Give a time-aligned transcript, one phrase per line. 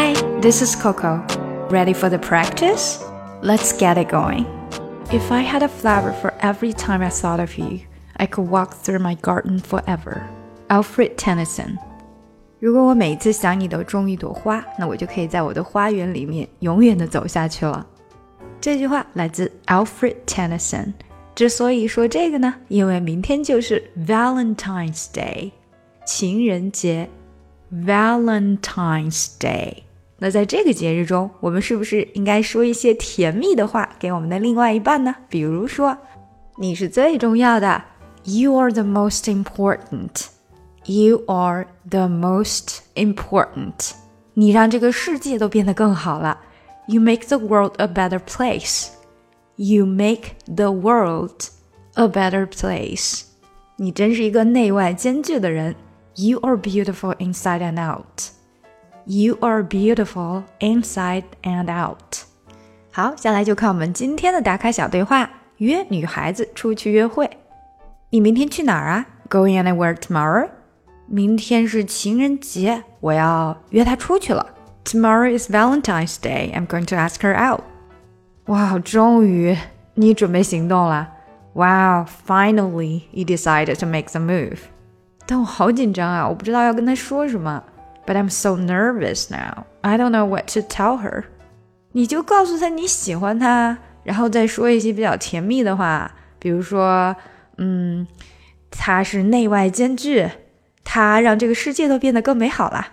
[0.00, 1.24] Hi, this is Coco.
[1.70, 3.04] Ready for the practice?
[3.42, 4.46] Let's get it going.
[5.12, 7.80] If I had a flower for every time I thought of you,
[8.16, 10.22] I could walk through my garden forever.
[10.68, 11.78] Alfred Tennyson.
[12.58, 17.86] 如果我每次想你都种一朵花，那我就可以在我的花园里面永远的走下去了。
[18.60, 20.94] 这句话来自 Alfred Tennyson。
[21.34, 25.52] 之所以说这个呢，因为明天就是 Valentine's Day，
[26.06, 27.08] 情人节。
[27.74, 29.82] Valentine's Day。
[30.20, 35.14] 那在这个节日中，我们是不是应该说一些甜蜜的话给我们的另外一半呢？
[35.28, 35.96] 比如说，
[36.58, 37.84] 你是最重要的，
[38.24, 43.92] You are the most important。You are the most important。
[44.34, 46.40] 你让这个世界都变得更好了。
[46.86, 48.88] You make the world a better place.
[49.56, 51.48] You make the world
[51.94, 53.22] a better place.
[53.76, 55.74] 你真是一个内外兼具的人。
[56.14, 58.30] You are beautiful inside and out.
[59.04, 62.24] You are beautiful inside and out.
[62.90, 67.30] 好，下来就看我们今天的打卡小对话，约女孩子出去约会。
[68.10, 69.06] 你明天去哪儿啊？
[69.28, 70.48] Going anywhere tomorrow?
[71.06, 74.54] 明天是情人节，我要约她出去了。
[74.84, 76.52] Tomorrow is Valentine's Day.
[76.52, 77.62] I'm going to ask her out.
[78.46, 79.56] 哇，终于
[79.94, 81.12] 你准备行动了。
[81.52, 84.58] Wow, finally you decided to make the move.
[85.26, 87.62] 但我好紧张啊，我不知道要跟她说什么。
[88.06, 89.66] But I'm so nervous now.
[89.82, 91.24] I don't know what to tell her.
[91.92, 97.16] 你就告诉她你喜欢她，然后再说一些比较甜蜜的话，比如说，
[97.58, 98.06] 嗯，
[98.70, 100.28] 她是内外兼具。
[100.88, 102.86] 他让这个世界都变得更美好了。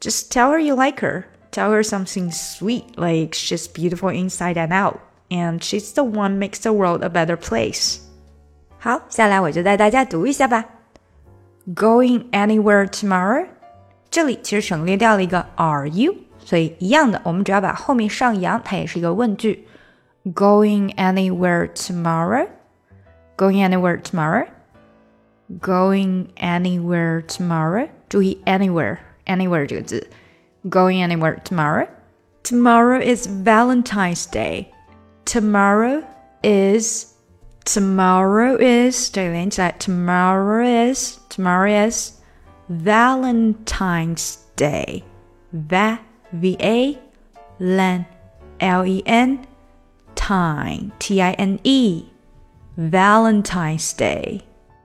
[0.00, 1.22] Just tell her you like her.
[1.52, 4.96] Tell her something sweet, like she's beautiful inside and out,
[5.30, 7.98] and she's the one makes the world a better place.
[8.80, 10.64] 好，下来我就带大家读一下吧。
[11.76, 13.46] Going anywhere tomorrow？
[14.16, 16.14] 这里其实省略掉了一个 Are you？
[16.44, 19.66] 所以一样的，我们只要把后面上扬，它也是一个问句。
[20.24, 22.48] Going anywhere tomorrow?
[23.36, 24.46] Going anywhere tomorrow?
[25.60, 27.88] Going anywhere tomorrow？
[28.08, 30.08] 注意 anywhere anywhere 这个字。
[30.64, 31.88] Going anywhere tomorrow?
[32.44, 34.66] Tomorrow is Valentine's Day.
[35.24, 36.02] Tomorrow
[36.42, 37.14] is
[37.64, 42.15] tomorrow is 这里连起来 tomorrow is tomorrow is
[42.68, 45.02] Valentine's Day.
[45.50, 45.98] Va
[46.32, 46.98] V A
[47.58, 48.06] Len
[48.58, 49.40] L E N
[50.14, 52.06] time T I N E
[52.76, 54.40] Valentine's Day.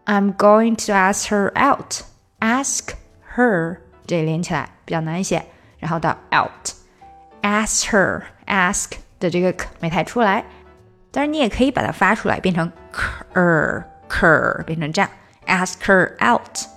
[0.06, 2.04] I'm going to ask her out.
[2.40, 2.96] Ask
[3.36, 5.46] her 这里连起来比较难一些，
[5.80, 10.44] 然后到 out。Ask her ask 的这个 k 没太出来，
[11.12, 15.10] 当然你也可以把它发出来，变成 ker ker 变成这样。
[15.46, 16.68] Ask her out，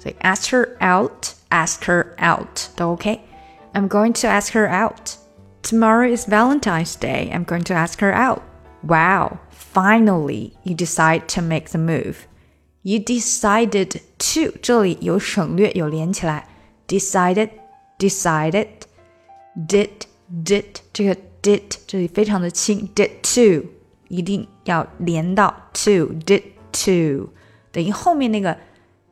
[0.00, 5.16] 所以 ask her out，ask her out 都 OK。I'm going to ask her out.
[5.62, 7.30] Tomorrow is Valentine's Day.
[7.32, 8.42] I'm going to ask her out.
[8.82, 12.26] Wow, finally you decide to make the move.
[12.82, 16.46] You decided to 这里有省略，有连起来。
[16.86, 17.50] Decided,
[17.98, 18.68] decided,
[19.56, 19.90] did,
[20.44, 23.66] did 这个 did 这里非常的轻，did to
[24.06, 27.28] 一定要连到 to, did to
[27.72, 28.56] 等于后面那个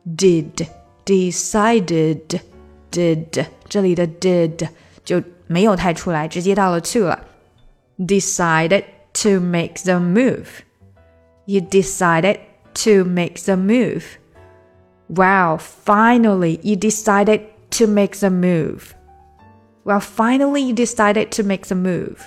[0.05, 0.65] did,
[1.09, 2.41] decided,
[2.91, 4.69] did 这里的 did
[5.03, 7.25] 就没有太出来，直接到了 to 了。
[7.97, 10.47] Decided to make the move.
[11.45, 12.39] You decided
[12.83, 14.03] to make the move.
[15.07, 17.41] Wow, finally you decided
[17.71, 18.95] to make the move.
[19.83, 22.21] Well, finally you decided to make the move.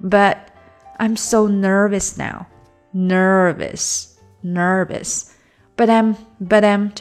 [0.00, 0.52] But
[0.98, 2.46] I'm so nervous now.
[2.92, 5.31] Nervous, nervous.
[5.76, 6.92] But I'm, but I'm,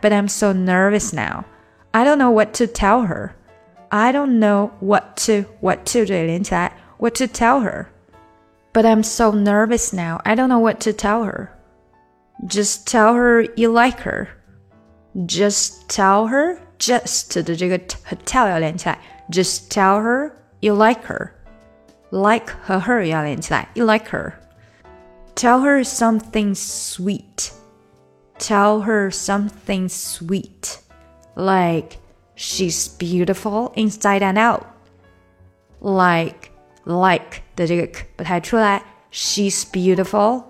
[0.00, 1.44] but I'm so nervous now.
[1.94, 3.34] I don't know what to tell her.
[3.90, 6.04] I don't know what to, what to,
[6.98, 7.90] what to tell her.
[8.72, 10.20] But I'm so nervous now.
[10.24, 11.56] I don't know what to tell her.
[12.46, 14.28] Just tell her you like her.
[15.26, 18.98] Just tell her just 的这个和 tell 要连起来。
[19.30, 21.30] Just tell her you like her.
[22.10, 23.68] Like 和 her 要连起来。
[23.74, 24.34] You like her.
[25.34, 27.50] Tell her something sweet.
[28.42, 30.78] Tell her something sweet.
[31.34, 31.98] Like
[32.36, 34.64] she's beautiful inside and out.
[35.80, 36.50] Like
[36.84, 38.82] like 的这个 k 不太出来。
[39.10, 40.44] She's beautiful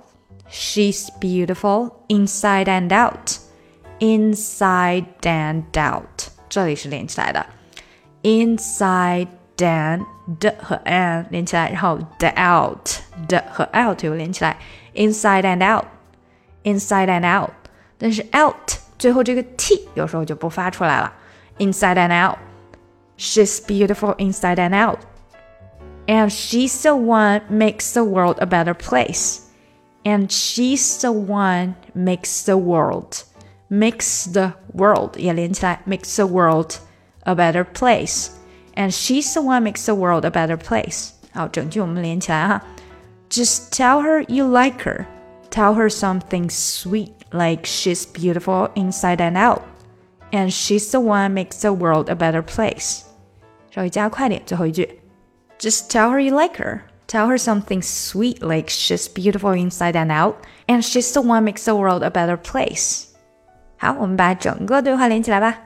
[0.51, 3.39] She's beautiful inside and out.
[4.01, 7.45] Inside and out，这里是连起来的。
[8.23, 9.29] Inside
[9.59, 10.07] and
[10.41, 12.89] 的和 and 连起来，然后 the out
[13.29, 14.57] 的和 out 又连起来。
[14.95, 17.51] Inside and out，inside and out。
[18.03, 21.13] 但是 out 最后这个 t 有时候就不发出来了。
[21.59, 22.39] Inside and out。
[23.17, 25.01] She's beautiful inside and out.
[26.07, 29.41] And she's the one makes the world a better place.
[30.05, 33.25] And she's the one makes the world
[33.71, 36.77] makes the world 也连起来 makes the world
[37.25, 38.29] a better place.
[38.75, 41.11] And she's the one makes the world a better place.
[41.33, 42.63] 好，整句我们连起来哈。
[43.29, 45.05] Just tell her you like her.
[45.53, 49.63] Tell her something sweet like she's beautiful inside and out.
[50.33, 53.05] And she's the one makes the world a better place.
[53.71, 55.01] 稍微加快点，最后一句。
[55.59, 56.83] Just tell her you like her.
[57.07, 60.35] Tell her something sweet like she's beautiful inside and out.
[60.67, 63.07] And she's the one makes the world a better place.
[63.79, 65.59] 好，我们把整个对话连起来吧。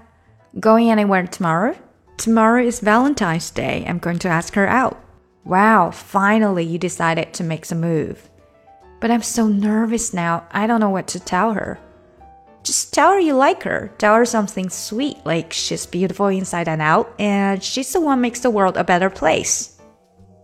[0.54, 1.75] Going anywhere tomorrow?
[2.19, 3.84] Tomorrow is Valentine's Day.
[3.87, 4.99] I'm going to ask her out.
[5.44, 8.19] Wow, finally you decided to make a move.
[9.00, 10.44] But I'm so nervous now.
[10.52, 11.78] I don't know what to tell her.
[12.62, 13.90] Just tell her you like her.
[13.99, 18.40] Tell her something sweet, like she's beautiful inside and out, and she's the one makes
[18.40, 19.70] the world a better place.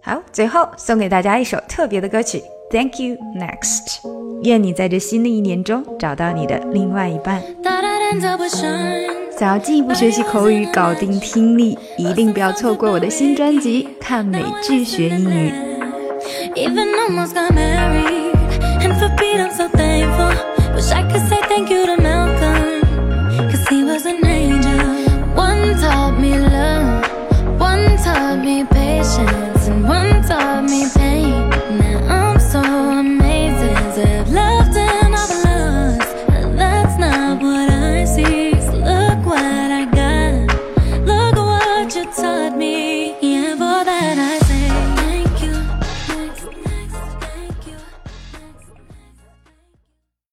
[0.02, 4.00] 好，最后送给大家一首特别的歌曲，Thank You Next。
[4.42, 7.40] 愿你在这新的一年中找到你的另外一半。
[9.38, 15.52] 想要进一步学习口语，搞定听力，一定不要错过我的新专辑《看美剧学英语》。
[18.83, 22.81] and for Pete, I'm so thankful Wish I could say thank you to Malcolm
[23.49, 24.52] Cause he was a name.